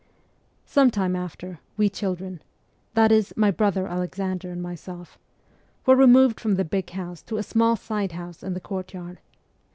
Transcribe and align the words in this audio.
Some 0.65 0.89
time 0.89 1.15
after, 1.15 1.59
we 1.77 1.87
children 1.87 2.41
that 2.95 3.11
is, 3.11 3.37
my 3.37 3.51
brother 3.51 3.85
Alexander 3.85 4.49
and 4.49 4.59
myself 4.59 5.19
were 5.85 5.95
removed 5.95 6.39
from 6.39 6.55
the 6.55 6.65
big 6.65 6.89
house 6.89 7.21
to 7.21 7.37
a 7.37 7.43
small 7.43 7.75
side 7.75 8.13
house 8.13 8.41
in 8.41 8.55
the 8.55 8.59
courtyard. 8.59 9.19